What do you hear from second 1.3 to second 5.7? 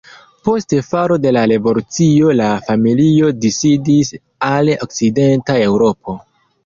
la revolucio la familio disidis al okcidenta